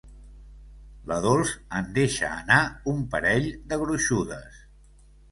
[1.09, 2.57] La Dols en deixa anar
[2.93, 4.57] un parell de gruixudes.